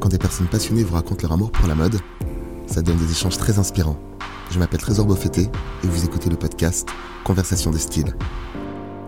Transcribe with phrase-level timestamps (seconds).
[0.00, 1.98] Quand des personnes passionnées vous racontent leur amour pour la mode,
[2.66, 3.96] ça donne des échanges très inspirants.
[4.50, 6.88] Je m'appelle Trésor Beaufetté et vous écoutez le podcast
[7.24, 8.14] Conversation de style.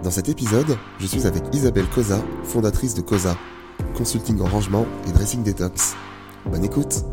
[0.03, 3.37] Dans cet épisode, je suis avec Isabelle Cosa, fondatrice de Cosa,
[3.97, 5.95] consulting en rangement et dressing detox.
[6.47, 7.05] Bonne écoute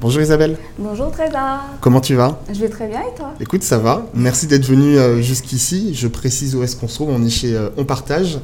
[0.00, 0.58] Bonjour Isabelle.
[0.78, 1.60] Bonjour Trésor.
[1.80, 2.38] Comment tu vas?
[2.52, 3.32] Je vais très bien et toi?
[3.40, 4.06] Écoute, ça va.
[4.12, 5.94] Merci d'être venu euh, jusqu'ici.
[5.94, 7.08] Je précise où est-ce qu'on se trouve.
[7.08, 8.38] On est chez euh, On Partage.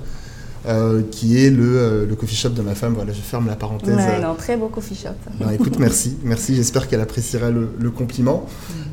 [0.66, 2.92] Euh, qui est le, le, coffee shop de ma femme.
[2.92, 3.96] Voilà, je ferme la parenthèse.
[3.96, 5.08] Ouais, non, très beau coffee shop.
[5.40, 6.18] Non, écoute, merci.
[6.22, 8.44] Merci, j'espère qu'elle appréciera le, le compliment.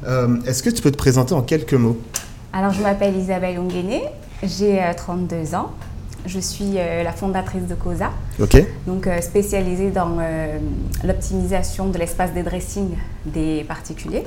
[0.07, 1.97] Euh, Est-ce que tu peux te présenter en quelques mots?
[2.53, 4.01] Alors, je m'appelle Isabelle Onguené,
[4.43, 5.71] j'ai euh, 32 ans.
[6.25, 8.61] Je suis euh, la fondatrice de COSA, Ok.
[8.85, 10.57] donc euh, spécialisée dans euh,
[11.05, 12.89] l'optimisation de l'espace de dressing
[13.25, 14.23] des particuliers.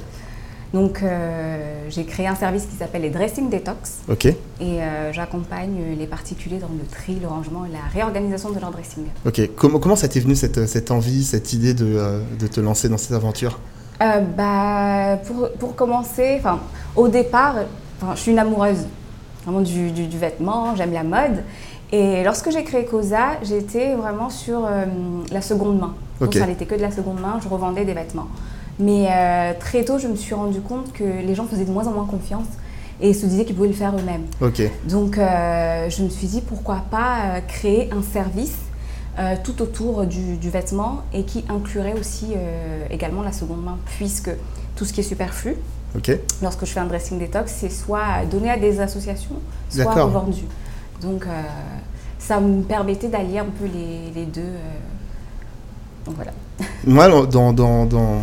[0.72, 4.26] Donc, euh, j'ai créé un service qui s'appelle les Dressing Detox Ok.
[4.26, 8.70] et euh, j'accompagne les particuliers dans le tri, le rangement et la réorganisation de leur
[8.70, 9.04] dressing.
[9.26, 9.50] Ok.
[9.56, 12.88] Comment, comment ça t'est venu cette, cette envie, cette idée de, euh, de te lancer
[12.88, 13.58] dans cette aventure?
[14.00, 16.40] Euh, bah, pour, pour commencer,
[16.94, 17.56] au départ,
[18.14, 18.86] je suis une amoureuse
[19.44, 21.42] vraiment du, du- du vêtement, j'aime la mode.
[21.92, 24.84] Et lorsque j'ai créé Cosa, j'étais vraiment sur euh,
[25.32, 25.94] la seconde main.
[26.20, 28.28] Donc ça n'était que de la seconde main, je revendais des vêtements.
[28.78, 31.86] Mais euh, très tôt, je me suis rendu compte que les gens faisaient de moins
[31.86, 32.46] en moins confiance
[33.00, 34.26] et se disaient qu'ils pouvaient le faire eux-mêmes.
[34.84, 38.56] Donc euh, je me suis dit pourquoi pas euh, créer un service
[39.18, 42.34] euh, tout autour du, du vêtement et qui inclurait aussi
[42.90, 44.30] également la seconde main puisque
[44.76, 45.56] tout ce qui est superflu,
[46.42, 49.36] lorsque je fais un dressing détox, c'est soit donné à des associations,
[49.68, 50.42] soit revendu.
[51.02, 51.24] Donc
[52.18, 54.52] ça me permettait d'allier un peu les, les deux.
[56.06, 56.32] donc voilà.
[56.86, 58.20] Moi, dans, dans, dans,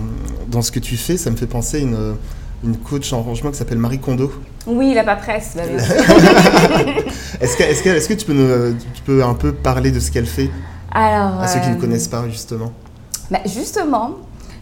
[0.47, 2.15] dans ce que tu fais, ça me fait penser à une,
[2.63, 4.31] une coach en rangement qui s'appelle Marie Kondo.
[4.65, 5.63] Oui, la paperesse, bah.
[7.41, 9.99] Est-ce que, est que, est que tu, peux nous- tu peux un peu parler de
[9.99, 10.49] ce qu'elle fait
[10.91, 12.71] Alors, à ceux qui ne euh, connaissent pas, justement?
[13.29, 14.11] Bah, justement,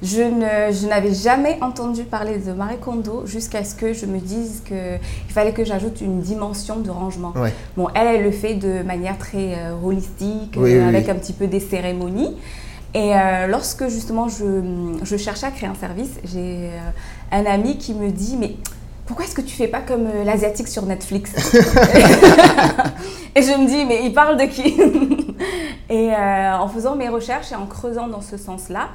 [0.04, 4.20] je ne- je n'avais jamais entendu parler de Marie Kondo jusqu'à ce que je me
[4.20, 5.00] dise qu'il
[5.30, 7.34] fallait que j'ajoute une dimension de rangement.
[7.36, 7.54] Ouais.
[7.78, 11.12] Bon, elle, elle le fait de manière très euh, holistique, Oui, euh, oui, avec oui.
[11.12, 12.36] un petit peu des cérémonies.
[12.96, 16.80] Et euh, lorsque justement je, je cherchais à créer un service, j'ai euh,
[17.32, 18.56] un ami qui me dit Mais
[19.06, 21.34] pourquoi est-ce que tu fais pas comme euh, l'asiatique sur Netflix?
[23.36, 24.80] Et je me dis Mais il parle de qui?
[25.90, 28.90] Et euh, en faisant mes recherches et en creusant dans ce sens-là,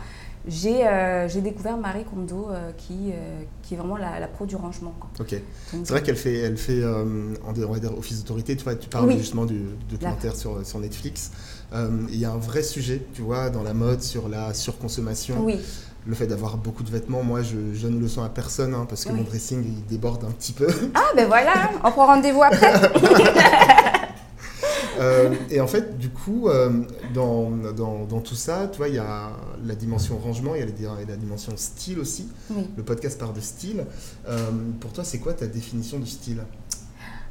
[0.48, 4.46] j'ai euh, j'ai découvert Marie Kondo euh, qui, euh, qui est vraiment la, la pro
[4.46, 4.94] du rangement.
[4.98, 5.10] quoi.
[5.20, 5.34] Ok.
[5.70, 8.56] C'est vrai qu'elle fait, elle fait on va dire, office d'autorité.
[8.56, 9.18] Tu, vois, tu parles Oui.
[9.18, 9.60] justement du
[9.90, 11.30] documentaire sur, sur Netflix.
[11.72, 15.44] Euh, Il y a un vrai sujet, tu vois, dans la mode, sur la surconsommation.
[15.44, 15.58] Oui,
[16.06, 19.04] Le fait d'avoir beaucoup de vêtements, moi je, je donne leçon à personne hein, parce
[19.04, 19.18] que Oui.
[19.18, 20.66] mon dressing il déborde un petit peu.
[20.94, 22.72] Ah ben voilà, on prend rendez-vous après.
[24.98, 26.68] Euh, et en fait, du coup, euh,
[27.14, 29.30] dans, dans, dans tout ça, tu vois, il y a
[29.64, 32.28] la dimension rangement, il y a la, dimension style aussi.
[32.50, 32.66] Oui.
[32.76, 33.86] Le podcast part de style.
[34.28, 36.42] Euh, pour toi, c'est quoi ta définition du style?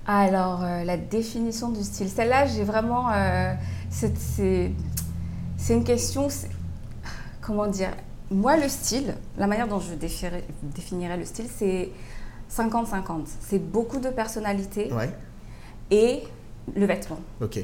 [0.08, 3.10] Alors, euh, la définition du style, celle-là, j'ai vraiment.
[3.14, 3.54] euh,
[3.90, 4.72] c'est-
[5.70, 6.28] une question.
[7.42, 7.92] Comment dire?
[8.32, 11.90] Moi, le style, la manière dont je définirais, définirais le style, c'est
[12.50, 13.28] 50-50.
[13.42, 15.10] C'est beaucoup de personnalité Ouais.
[15.92, 16.24] et
[16.76, 17.20] le vêtement.
[17.42, 17.60] Ok.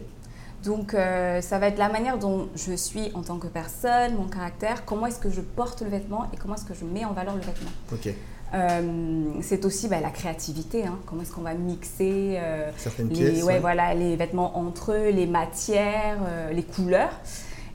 [0.63, 4.25] Donc, euh, ça va être la manière dont je suis en tant que personne, mon
[4.27, 7.13] caractère, comment est-ce que je porte le vêtement et comment est-ce que je mets en
[7.13, 7.69] valeur le vêtement.
[7.93, 8.09] Ok.
[8.55, 10.97] Euh, c'est aussi bah, la créativité, hein.
[11.05, 13.43] comment est-ce qu'on va mixer euh, Certaines les, pièces.
[13.43, 13.59] ouais, ouais.
[13.59, 17.19] voilà, les vêtements entre eux, les matières, euh, les couleurs.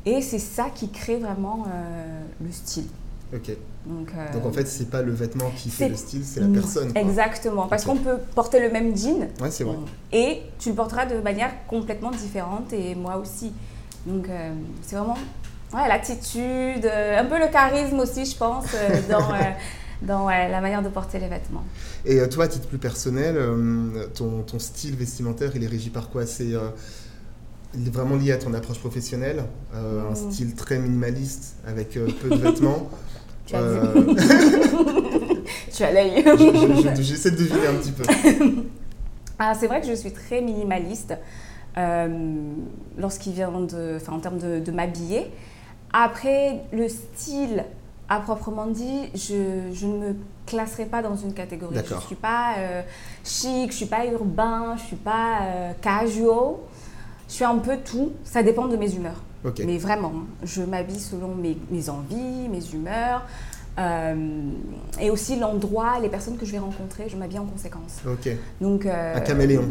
[0.07, 1.67] Et c'est ça qui crée vraiment
[2.43, 2.87] le style.
[3.35, 3.51] Ok.
[3.85, 6.91] Donc, Donc en fait, c'est pas le vêtement qui fait le style, c'est la personne.
[6.93, 7.03] quoi.
[7.03, 9.77] Exactement, parce qu'on peut porter le même jean Ouais, c'est vrai.
[10.13, 13.53] et tu le porteras de manière complètement différente et moi aussi.
[14.07, 14.27] Donc
[14.81, 15.19] c'est vraiment
[15.75, 18.69] ouais, l'attitude, un peu le charisme aussi, je pense,
[19.11, 19.29] dans,
[20.03, 21.65] dans ouais, la manière de porter les vêtements.
[22.05, 25.91] Et euh, toi, à titre plus personnel, euh, ton, ton style vestimentaire, il est régi
[25.91, 26.27] par quoi?
[26.27, 26.69] C'est euh,
[27.75, 32.37] il est vraiment lié à ton approche professionnelle, un style très minimaliste avec peu de
[32.37, 32.91] vêtements.
[33.47, 33.63] Tu as
[35.73, 36.25] Tu as l'œil.
[37.01, 38.05] J'essaie de deviner un petit peu.
[39.43, 41.15] Ah, c'est vrai que je suis très minimaliste
[41.79, 42.09] euh,
[42.99, 45.31] lorsqu'il vient de, en termes de, de m'habiller.
[45.95, 47.65] Après, le style
[48.11, 51.77] à proprement dit, je, je ne me classerai pas dans une catégorie.
[51.77, 52.83] Je ne suis pas euh,
[53.25, 56.57] chic, je ne suis pas urbain, je ne suis pas euh, casual.
[57.29, 59.23] Je suis un peu tout, ça dépend de mes humeurs.
[59.65, 60.13] Mais vraiment,
[60.43, 63.25] je m'habille selon mes, mes envies, mes humeurs.
[65.01, 68.01] et aussi l'endroit, les personnes que je vais rencontrer, je m'habille en conséquence.
[68.61, 69.63] Donc, un caméléon.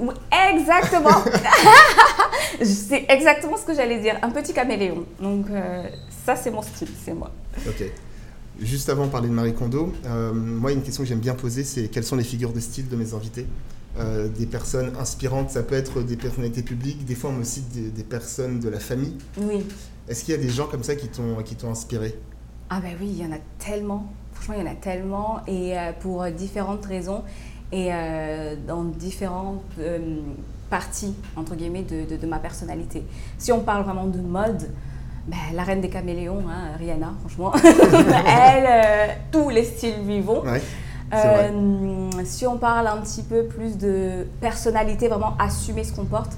[0.54, 1.24] Exactement.
[2.64, 5.04] c'est exactement ce que j'allais dire, un petit caméléon.
[5.22, 5.48] Donc
[6.26, 7.32] ça, c'est mon style, c'est moi.
[7.68, 7.84] Ok.
[8.62, 9.94] Juste avant de parler de Marie Kondo,
[10.34, 12.96] moi, une question que j'aime bien poser, c'est quelles sont les figures de style de
[12.96, 13.48] mes invités?
[13.98, 18.60] Euh, des personnes inspirantes, ça peut être des personnalités publiques, des fois aussi des, personnes
[18.60, 19.18] de la famille.
[19.38, 19.66] Oui.
[20.08, 22.16] Est-ce qu'il y a des gens comme ça qui t'ont inspiré?
[22.70, 24.08] Ah ben oui, il y en a tellement.
[24.32, 27.24] Franchement, il y en a tellement et euh, pour différentes raisons
[27.72, 29.64] et euh, dans différentes
[30.70, 33.04] parties entre guillemets de, de, ma personnalité.
[33.38, 34.70] Si on parle vraiment de mode,
[35.30, 37.54] ben, la reine des caméléons, hein, Rihanna, franchement,
[38.28, 40.42] elle, tous les styles vivants.
[40.44, 40.62] Ouais.
[41.14, 46.32] Euh, si on parle un petit peu plus de personnalité, vraiment assumer ce qu'on porte,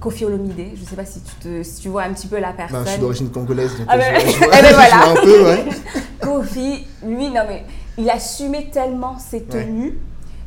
[0.00, 2.38] Kofi Olomide, je ne sais pas si tu, te, si tu vois un petit peu
[2.38, 2.80] la personne.
[2.80, 5.10] Bah, je suis d'origine congolaise, donc ah ben, je, je, eh ben voilà.
[5.10, 5.64] un peu, ouais.
[6.20, 7.64] Kofi, lui, non mais,
[7.96, 9.98] il assumait tellement ses tenues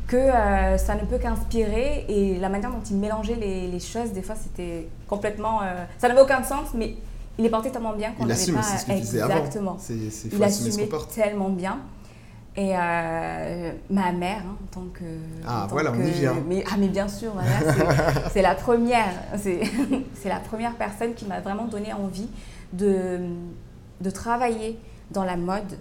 [0.06, 4.12] que euh, ça ne peut qu'inspirer et la manière dont il mélangeait les, les choses,
[4.12, 5.60] des fois, c'était complètement...
[5.62, 6.94] Euh, ça n'avait aucun sens, mais
[7.38, 8.62] il les portait tellement bien qu'on n'avait pas...
[8.62, 9.76] C'est ce Exactement.
[9.78, 9.96] C'est,
[10.32, 11.78] il assumait tellement bien.
[12.54, 15.04] Et euh, ma mère, hein, en tant que.
[15.46, 16.34] Ah, voilà, on y vient.
[16.46, 19.14] Mais, ah, mais bien sûr, ma mère, c'est la première.
[19.34, 22.28] C'est la première personne qui m'a vraiment donné envie
[22.74, 23.20] de,
[24.02, 24.78] de travailler
[25.10, 25.78] dans la mode,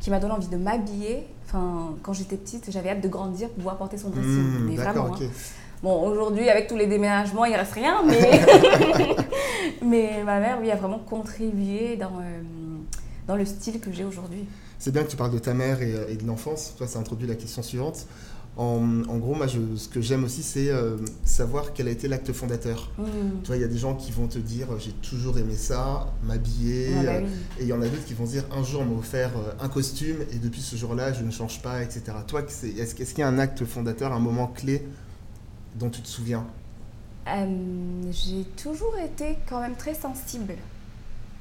[0.00, 1.26] qui m'a donné envie de m'habiller.
[1.46, 4.30] Enfin, quand j'étais petite, j'avais hâte de grandir pour pouvoir porter son dressing.
[4.30, 5.14] Mmh, mais vraiment.
[5.14, 5.28] Hein.
[5.82, 8.40] Bon, aujourd'hui, avec tous les déménagements, il ne reste rien, mais,
[9.84, 12.40] mais ma mère, oui, a vraiment contribué dans, euh,
[13.28, 14.44] dans le style que j'ai aujourd'hui.
[14.80, 16.74] C'est bien que tu parles de ta mère et, euh, de l'enfance.
[16.76, 18.06] Toi, ça introduit la question suivante.
[18.56, 18.80] En,
[19.18, 22.90] gros, moi, ce que j'aime aussi, c'est euh, savoir quel a été l'acte fondateur.
[22.98, 23.04] Mmh.
[23.44, 26.12] Tu vois, il y a des gens qui vont te dire j'ai toujours aimé ça,
[26.24, 26.88] m'habiller.
[26.98, 27.12] Ah bah
[27.60, 29.30] et il y en a d'autres qui vont dire un jour, on m'a offert
[29.60, 32.02] un costume et depuis ce jour-là, je ne change pas, etc.
[32.26, 34.82] Toi, est-ce qu'il y a un acte fondateur, un moment clé
[35.74, 36.46] dont tu te souviens
[38.10, 40.54] J'ai toujours été quand même très sensible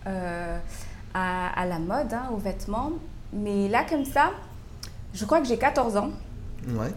[0.06, 2.92] à, la mode, hein, aux vêtements.
[3.34, 4.32] Mais là, comme ça,
[5.14, 6.12] je crois que j'ai 14 ans.
[6.70, 6.94] Ouais.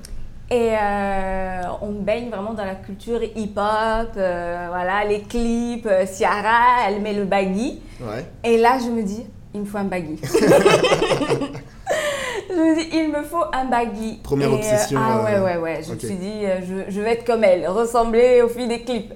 [0.50, 6.88] Et euh, on baigne vraiment dans la culture hip-hop, euh, voilà, les clips, euh, Ciara,
[6.88, 7.80] elle met le baggy.
[8.00, 8.26] Ouais.
[8.42, 9.24] Et là, je me dis,
[9.54, 10.18] il me faut un baggy.
[12.92, 14.20] il me faut un baggy.
[14.22, 14.98] Première obsession.
[15.02, 15.80] ah ouais, ouais, ouais.
[15.86, 19.12] Je me suis dit, je, je, vais être comme elle, ressembler au fil des clips.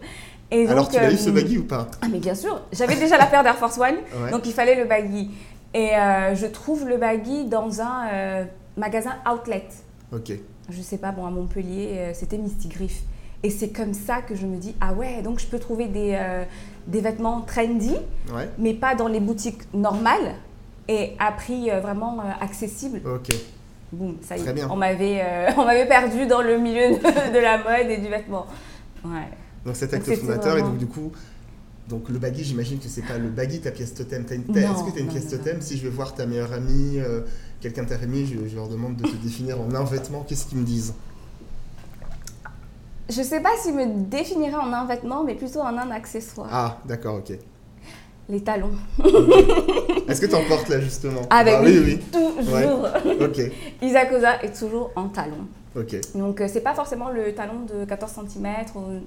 [0.51, 1.89] Et Alors, tu as eu ce baggy ou pas?
[2.01, 2.63] Ah, mais bien sûr.
[2.73, 3.97] J'avais déjà la paire d'Air Force One,
[4.31, 5.31] donc il fallait le baggy.
[5.73, 8.45] Et euh, je trouve le baggy dans un euh,
[8.77, 9.67] magasin outlet.
[10.13, 10.33] Ok.
[10.71, 13.03] Je sais pas, bon, à Montpellier, euh, c'était Misty Griff.
[13.43, 16.19] Et c'est comme ça que je me dis, ah ouais, donc je peux trouver des,
[16.87, 17.95] des vêtements trendy,
[18.57, 20.37] mais pas dans les boutiques normales
[20.89, 23.03] et à prix vraiment accessible.
[23.05, 23.37] Ok.
[23.95, 24.65] Boum, ça y est.
[24.71, 25.23] On m'avait,
[25.57, 28.47] on m'avait perdu dans le milieu de, la mode et du vêtement.
[29.05, 29.29] Ouais.
[29.65, 31.13] Donc cet acte fondateur, et donc du coup,
[31.89, 34.23] donc le baggy, j'imagine que c'est pas le baggy ta pièce totem.
[34.23, 35.61] Est-ce que tu as une pièce totem?
[35.61, 37.21] Si je vais voir ta meilleure amie, euh,
[37.61, 40.59] quelqu'un de ta famille, je, leur demande de te définir en un vêtement, qu'est-ce qu'ils
[40.59, 40.95] me disent?
[43.11, 46.49] Je sais pas s'ils me définiraient en un vêtement, mais plutôt en un accessoire.
[46.51, 47.37] Ah, d'accord, ok.
[48.31, 48.73] Les talons.
[50.09, 52.89] Est-ce que tu en portes là justement ah, ben oui, oui, toujours.
[53.21, 53.41] Ok.
[53.83, 55.47] Isakosa est toujours en talon.
[55.77, 55.97] Ok.
[56.15, 58.49] Donc euh, c'est pas forcément le talon de 14 cm,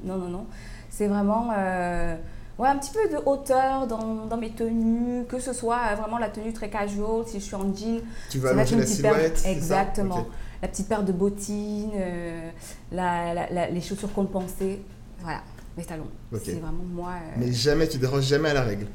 [0.03, 0.45] non, non, non.
[0.89, 1.49] C'est vraiment...
[1.57, 2.15] Euh,
[2.57, 6.29] ouais, un petit peu de hauteur dans, dans, mes tenues, que ce soit vraiment la
[6.29, 8.01] tenue très casual, si je suis en jean.
[8.29, 10.27] Tu vas allonger la silhouette Exactement.
[10.61, 12.49] La petite paire de bottines, euh,
[12.91, 14.81] la, les chaussures compensées.
[15.21, 15.41] Voilà,
[15.77, 16.07] mes talons.
[16.43, 17.11] C'est vraiment moi.
[17.11, 18.87] Euh, Mais jamais, tu déroges jamais à la règle?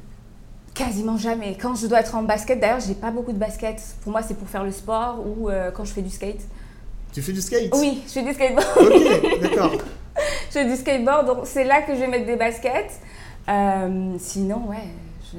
[0.75, 1.57] Quasiment jamais.
[1.61, 3.97] Quand je dois être en basket, d'ailleurs, j'ai pas beaucoup de baskets.
[4.03, 6.41] Pour moi, c'est pour faire le sport ou euh, quand je fais du skate.
[7.13, 7.75] Tu fais du skate?
[7.75, 8.67] Oui, je fais du skateboard.
[8.79, 9.73] Ok, d'accord.
[10.17, 13.01] je fais du skateboard, donc c'est là que je vais mettre des baskets.
[13.49, 14.89] Euh, sinon, ouais,
[15.31, 15.39] je,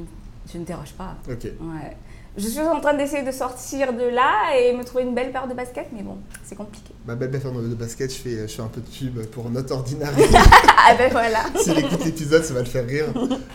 [0.51, 1.15] je, ne déroge pas.
[1.27, 1.43] Ok.
[1.45, 1.97] Ouais.
[2.35, 5.47] Je suis en train d'essayer de sortir de là et me trouver une belle paire
[5.47, 6.91] de baskets, mais bon, c'est compliqué.
[7.05, 9.69] Ma belle paire de baskets, je fais, je fais un peu de pub pour Note
[9.69, 10.23] Ordinary.
[10.33, 13.05] ah ben voilà S'il écoute l'épisode, ça va le faire rire.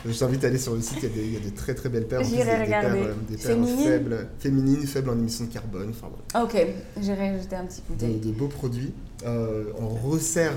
[0.07, 1.51] Je t'invite à aller sur le site, il y a des, il y a des
[1.51, 2.23] très très belles paires.
[2.23, 3.01] J'irai regarder.
[3.29, 5.91] Des paires, paires faibles, féminines, faibles en émissions de carbone.
[5.91, 6.43] Enfin, bon.
[6.43, 6.57] Ok,
[7.01, 8.15] j'irai jeter un petit coup d'œil.
[8.15, 8.93] Des, beaux produits.
[9.27, 10.53] Euh, on resserre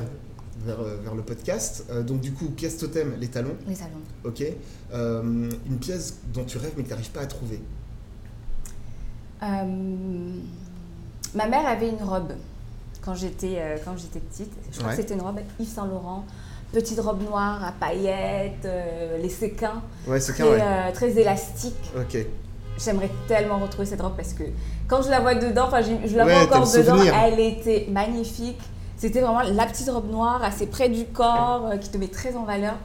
[0.67, 1.85] euh, vers, le podcast.
[1.89, 3.55] Euh, donc du coup, pièce totem, les talons.
[3.67, 4.01] Les talons.
[4.23, 4.43] Ok.
[4.93, 7.59] Euh, une pièce dont tu rêves mais que tu n'arrives pas à trouver.
[9.41, 9.65] Ma
[11.47, 12.33] mère avait une robe
[13.03, 14.51] quand j'étais quand j'étais petite.
[14.71, 16.25] Je crois que c'était une robe Yves Saint Laurent.
[16.71, 18.65] Petite robe noire à paillettes,
[19.21, 19.81] les séquins.
[20.07, 21.75] Ouais, séquins, très, très élastique.
[21.97, 22.17] Ok.
[22.79, 24.43] j'aimerais tellement retrouver cette robe parce que
[24.87, 27.13] quand je la vois dedans, enfin je, la Ouais, vois encore dedans, souvenir.
[27.13, 28.61] elle était magnifique.
[28.95, 32.35] C'était vraiment la petite robe noire assez près du corps euh, qui te met très
[32.35, 32.75] en valeur.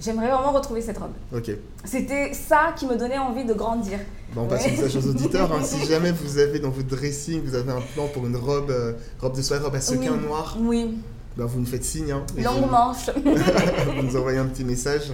[0.00, 1.10] J'aimerais vraiment retrouver cette robe.
[1.34, 1.50] Ok.
[1.84, 3.98] C'était ça qui me donnait envie de grandir.
[4.34, 4.70] Bon, on passe Ouais.
[4.72, 5.52] message aux auditeurs.
[5.52, 5.62] hein.
[5.64, 8.92] Si jamais vous avez dans votre dressing, vous avez un plan pour une robe, euh,
[9.20, 10.26] robe de soirée, robe à sequin Oui.
[10.26, 10.98] noir, Oui,
[11.36, 12.12] bah, vous nous faites signe.
[12.12, 13.10] Hein, longue manche.
[13.16, 15.12] vous nous envoyez un petit message.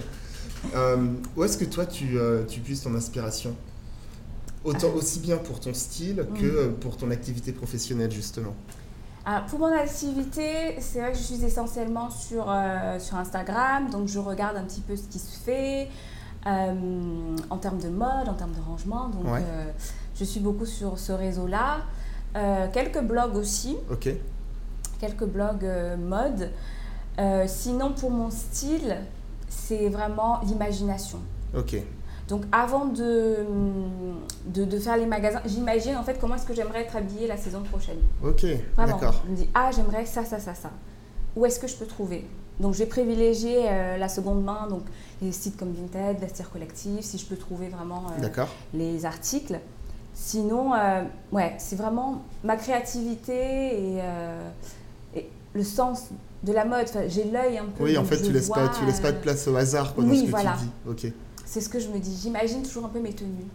[0.75, 0.97] Euh,
[1.35, 3.55] où est-ce que toi tu, euh, tu puisses ton inspiration?
[4.63, 4.97] Autant, Ah.
[4.97, 6.57] Aussi bien pour ton style que Mm.
[6.57, 8.55] euh, pour ton activité professionnelle justement.
[9.25, 14.07] Alors, pour mon activité, c'est vrai que je suis essentiellement sur, euh, sur Instagram, donc
[14.07, 15.89] je regarde un petit peu ce qui se fait
[16.45, 19.07] euh, en termes de mode, en termes de rangement.
[19.09, 19.41] Donc, Ouais.
[19.43, 19.65] euh,
[20.15, 21.77] je suis beaucoup sur ce réseau-là.
[22.73, 24.09] Quelques blogs aussi, Ok.
[24.99, 25.65] quelques blogs
[25.97, 26.51] mode.
[27.47, 28.97] Sinon, pour mon style,
[29.47, 31.19] c'est vraiment l'imagination.
[31.57, 31.77] Ok.
[32.27, 33.37] Donc avant de,
[34.47, 37.37] de, de faire les magasins, j'imagine en fait comment est-ce que j'aimerais être habillée la
[37.37, 37.99] saison prochaine?
[38.23, 38.45] Ok.
[38.77, 39.21] D'accord.
[39.25, 40.71] Je me dis, ah, j'aimerais ça, ça, ça, ça.
[41.35, 42.25] Où est-ce que je peux trouver?
[42.59, 44.83] Donc, j'ai privilégié euh, la seconde main, donc
[45.21, 49.59] les sites comme Vinted, Vestiaire Collectif, si je peux trouver vraiment euh, les articles.
[50.13, 51.03] Sinon, euh,
[51.33, 53.99] ouais, c'est vraiment ma créativité et,
[55.15, 56.05] et le sens
[56.43, 56.85] de la mode.
[56.89, 57.83] Enfin, j'ai l'œil un peu.
[57.83, 60.05] Oui, en fait, tu laisses, pas, vois, tu laisses pas de place au hasard quoi,
[60.05, 60.55] dans oui, ce que voilà.
[60.57, 61.07] tu dis.
[61.07, 61.13] Ok.
[61.45, 62.17] C'est ce que je me dis.
[62.21, 63.45] J'imagine toujours un peu mes tenues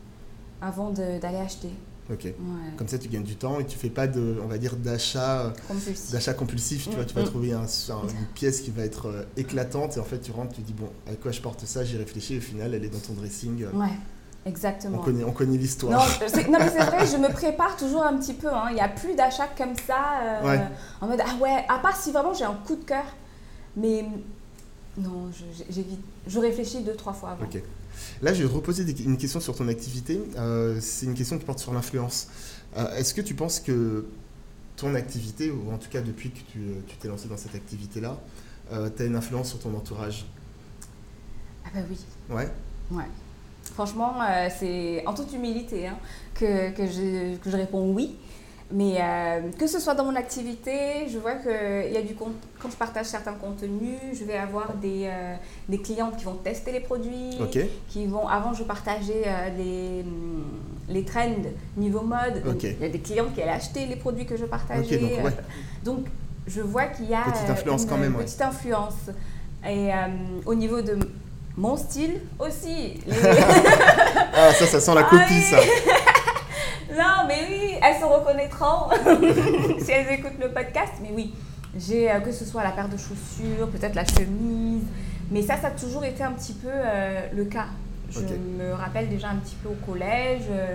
[0.63, 1.71] avant d'aller acheter.
[2.13, 2.25] Ok.
[2.25, 2.33] Ouais,
[2.77, 5.43] Comme ça, tu gagnes du temps et tu fais pas de, on va dire, d'achat,
[5.43, 6.11] euh, compulsif.
[6.11, 6.89] d'achat compulsif.
[6.89, 7.27] Tu vois, tu vas Mm.
[7.27, 10.55] trouver un- un- une pièce qui va être euh, éclatante et en fait, tu rentres,
[10.55, 11.85] tu dis bon, à quoi je porte ça?
[11.85, 12.39] J'y réfléchis.
[12.39, 13.63] Au final, elle est dans ton dressing.
[13.63, 13.87] euh, Ouais,
[14.45, 14.99] On exactement.
[14.99, 15.93] connaît, on connaît l'histoire.
[15.93, 16.29] non, mais
[16.69, 18.49] c'est vrai, je me prépare toujours un petit peu.
[18.49, 18.67] hein.
[18.71, 20.61] Il n'y a plus d'achats comme ça, euh, Ouais.
[21.01, 23.05] en mode ah ouais, à part si vraiment j'ai un coup de cœur.
[23.77, 24.05] Mais
[24.99, 26.01] non, je- j'évite.
[26.27, 27.45] Je réfléchis deux, trois fois avant.
[27.45, 27.63] Ok.
[28.23, 30.21] Là, je vais te reposer une question sur ton activité.
[30.37, 32.29] Euh, c'est une question qui porte sur l'influence.
[32.77, 34.07] Euh, Est-ce que tu penses que
[34.77, 37.55] ton activité, ou en tout cas depuis que tu euh, tu t'es lancé dans cette
[37.55, 38.19] activité-là,
[38.97, 40.25] tu as une influence sur ton entourage?
[41.65, 41.99] Ah bah oui,
[42.35, 42.49] Ouais.
[42.93, 43.05] ouais.
[43.75, 45.99] Franchement, euh, c'est en toute humilité hein,
[46.35, 48.17] que, que, je, que je réponds oui.
[48.73, 52.15] Mais euh, que ce soit dans mon activité, je vois que il y a du
[52.15, 55.35] quand je partage certains contenus, je vais avoir des, euh,
[55.69, 57.37] des clientes qui vont tester les produits,
[57.89, 58.29] qui vont.
[58.29, 60.05] Avant, je partageais euh, les,
[60.95, 61.35] les trends
[61.77, 62.45] niveau mode.
[62.45, 62.63] Donc.
[62.63, 64.97] Il y a des clientes qui allaient acheter les produits que je partageais.
[64.97, 65.33] Ok, donc, ouais.
[65.33, 66.07] Euh, donc,
[66.47, 68.25] je vois qu'il y a Petite influence une quand même, ouais.
[68.25, 68.95] petite influence.
[69.69, 69.91] Et
[70.47, 70.97] au niveau de
[71.57, 73.01] mon style aussi.
[73.07, 73.17] les-
[74.33, 75.43] Ah, ça, ça sent la copie, oui.
[75.43, 75.59] ça.
[76.97, 78.89] Non, mais oui, elles se reconnaîtront
[79.79, 80.95] si elles écoutent le podcast.
[81.03, 81.35] Mais oui,
[81.79, 84.85] j'ai euh, que ce soit la paire de chaussures, peut-être la chemise.
[85.31, 87.67] Mais ça, ça a toujours été un petit peu euh, le cas.
[88.11, 90.43] Je me rappelle déjà un petit peu au collège.
[90.51, 90.75] euh,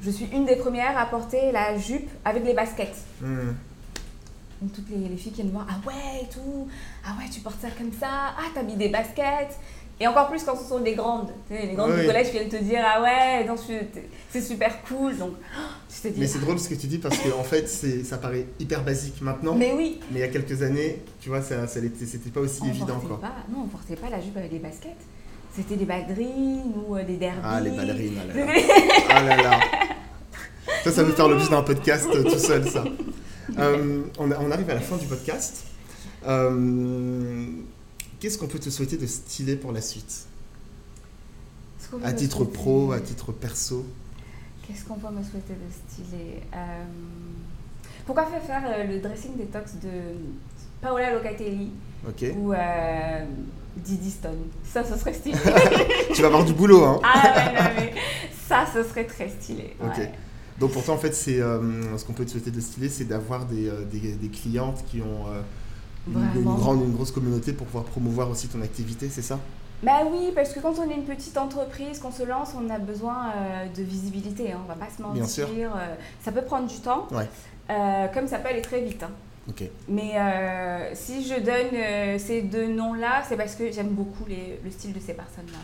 [0.00, 2.96] je suis une des premières à porter la jupe avec les baskets.
[3.20, 3.50] Hmm.
[4.62, 6.68] Donc toutes les, les filles qui viennent me voir, ah ouais et tout,
[7.04, 9.58] ah ouais tu portes ça comme ça, ah t'as mis des baskets.
[10.00, 11.30] Et encore plus quand ce sont les grandes.
[11.50, 12.00] Les grandes Oui.
[12.02, 13.46] du collège viennent te dire, ah ouais,
[14.30, 15.16] c'est super cool.
[15.16, 15.32] Donc
[15.88, 18.18] tu te dis, Mais c'est drôle ce que tu dis parce que en fait, ça
[18.18, 19.54] paraît hyper basique maintenant.
[19.54, 22.60] Mais, mais oui, il y a quelques années, tu vois, ça, ça c'était pas aussi
[22.62, 23.20] on évident, quoi.
[23.20, 24.96] pas, non, on portait pas la jupe avec des baskets.
[25.54, 27.40] C'était des ballerines ou euh, des derbies.
[27.42, 28.52] Ah, les ballerines, ah là là.
[29.10, 29.60] Ah là là.
[30.84, 32.84] Ça, ça veut faire l'objet d'un podcast euh, tout seul, ça.
[33.58, 35.64] Euh, on, arrive à la fin du podcast.
[36.26, 37.46] Euh,
[38.20, 40.26] Qu'est-ce qu'on peut te souhaiter de stylé pour la suite
[42.02, 43.86] À titre souhaiter- pro, à titre perso
[44.66, 46.84] Qu'est-ce qu'on peut me souhaiter de stylé Euh,
[48.04, 49.88] Pourquoi faire faire euh, le dressing détox de
[50.82, 51.70] Paola Locatelli
[52.36, 53.24] ou euh,
[53.76, 54.38] Didi Stone?
[54.64, 55.38] Ça, ce serait stylé.
[56.14, 57.94] Tu vas avoir du boulot, hein ah ouais, non, mais
[58.48, 59.74] ça, ce serait très stylé.
[59.82, 60.00] Ok.
[60.58, 63.04] Donc pour toi, en fait, c'est euh, ce qu'on peut te souhaiter de stylé, c'est
[63.04, 65.26] d'avoir des, des, des clientes qui ont
[66.14, 69.38] une, une grande, une grosse communauté pour pouvoir promouvoir aussi ton activité, c'est ça?
[69.82, 72.78] Bah oui, parce que quand on est une petite entreprise, qu'on se lance, on a
[72.78, 74.50] besoin euh, de visibilité.
[74.52, 75.14] Hein, on va pas se mentir.
[75.14, 75.48] Bien sûr.
[75.48, 77.28] euh, ça peut prendre du temps, Ouais.
[77.70, 79.02] euh, comme ça peut aller très vite.
[79.04, 79.10] hein.
[79.88, 80.12] Mais
[80.94, 85.00] si je donne ces deux noms-là, c'est parce que j'aime beaucoup les- le style de
[85.00, 85.58] ces personnes-là.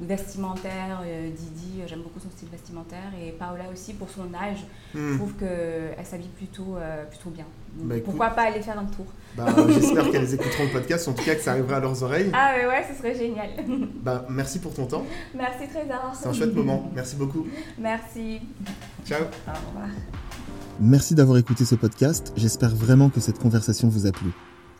[0.00, 3.12] Vestimentaire, euh, Didi, euh, j'aime beaucoup son style vestimentaire.
[3.22, 5.16] Et Paola aussi, pour son âge, je Hmm.
[5.18, 7.44] trouve qu'elle s'habille plutôt, euh, plutôt bien.
[7.78, 8.04] Donc, Bah, écoute.
[8.06, 9.06] pourquoi pas aller faire un tour?
[9.36, 12.30] Bah, J'espère qu'elles écouteront le podcast, en tout cas que ça arrivera à leurs oreilles.
[12.32, 13.50] Ah ouais, ouais, ce serait génial.
[14.02, 16.12] Bah, merci pour ton temps, Merci Trésor.
[16.14, 16.90] c'est un chouette moment.
[16.94, 17.46] Merci beaucoup.
[17.78, 18.40] Merci.
[19.06, 19.22] Ciao.
[19.22, 19.88] Au revoir.
[20.80, 24.30] Merci d'avoir écouté ce podcast, j'espère vraiment que cette conversation vous a plu.